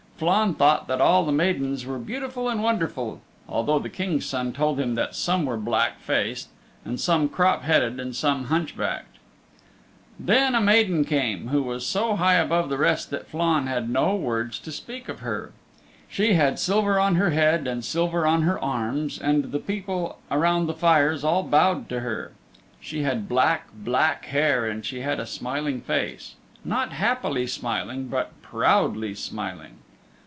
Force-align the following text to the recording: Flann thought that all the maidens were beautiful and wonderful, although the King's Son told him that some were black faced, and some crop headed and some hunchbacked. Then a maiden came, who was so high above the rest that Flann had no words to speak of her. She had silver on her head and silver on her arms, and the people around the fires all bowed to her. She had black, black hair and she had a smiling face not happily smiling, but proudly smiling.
Flann 0.21 0.53
thought 0.53 0.87
that 0.87 1.01
all 1.01 1.25
the 1.25 1.31
maidens 1.31 1.83
were 1.83 1.97
beautiful 1.97 2.47
and 2.47 2.61
wonderful, 2.61 3.21
although 3.49 3.79
the 3.79 3.89
King's 3.89 4.27
Son 4.27 4.53
told 4.53 4.79
him 4.79 4.93
that 4.93 5.15
some 5.15 5.45
were 5.47 5.57
black 5.57 5.99
faced, 5.99 6.49
and 6.85 6.99
some 6.99 7.27
crop 7.27 7.63
headed 7.63 7.99
and 7.99 8.15
some 8.15 8.43
hunchbacked. 8.45 9.17
Then 10.19 10.53
a 10.53 10.61
maiden 10.61 11.05
came, 11.05 11.47
who 11.47 11.63
was 11.63 11.87
so 11.87 12.17
high 12.17 12.35
above 12.35 12.69
the 12.69 12.77
rest 12.77 13.09
that 13.09 13.25
Flann 13.29 13.65
had 13.65 13.89
no 13.89 14.13
words 14.15 14.59
to 14.59 14.71
speak 14.71 15.09
of 15.09 15.21
her. 15.21 15.53
She 16.07 16.33
had 16.35 16.59
silver 16.59 16.99
on 16.99 17.15
her 17.15 17.31
head 17.31 17.65
and 17.65 17.83
silver 17.83 18.27
on 18.27 18.43
her 18.43 18.59
arms, 18.59 19.17
and 19.17 19.45
the 19.51 19.57
people 19.57 20.19
around 20.29 20.67
the 20.67 20.75
fires 20.75 21.23
all 21.23 21.41
bowed 21.41 21.89
to 21.89 22.01
her. 22.01 22.31
She 22.79 23.01
had 23.01 23.27
black, 23.27 23.69
black 23.73 24.25
hair 24.25 24.67
and 24.67 24.85
she 24.85 24.99
had 25.01 25.19
a 25.19 25.25
smiling 25.25 25.81
face 25.81 26.35
not 26.63 26.91
happily 26.93 27.47
smiling, 27.47 28.07
but 28.07 28.39
proudly 28.43 29.15
smiling. 29.15 29.77